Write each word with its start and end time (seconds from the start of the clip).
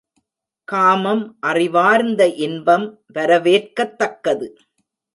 காமம் 0.67 1.37
அறிவார்ந்த 1.39 2.27
இன்பம் 2.27 2.87
வரவேற்கத்தக்கது. 3.13 4.49